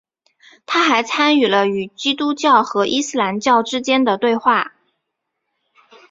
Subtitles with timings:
[0.65, 1.65] 他还参与了
[1.95, 4.73] 基督教和伊斯兰教之间的对话。